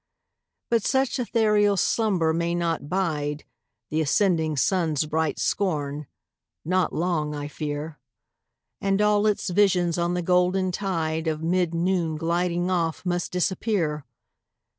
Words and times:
But 0.71 0.83
such 0.83 1.19
ethereal 1.19 1.77
slumber 1.77 2.33
may 2.33 2.55
not 2.55 2.89
bide 2.89 3.45
The 3.91 4.01
ascending 4.01 4.57
sun's 4.57 5.05
bright 5.05 5.37
scorn 5.37 6.07
not 6.65 6.91
long, 6.91 7.35
I 7.35 7.47
fear; 7.47 7.99
And 8.81 8.99
all 8.99 9.27
its 9.27 9.51
visions 9.51 9.99
on 9.99 10.15
the 10.15 10.23
golden 10.23 10.71
tide 10.71 11.27
Of 11.27 11.43
mid 11.43 11.75
noon 11.75 12.15
gliding 12.15 12.71
off, 12.71 13.05
must 13.05 13.31
disappear. 13.31 14.07